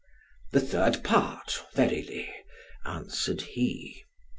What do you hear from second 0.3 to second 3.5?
"The third part, verily," answered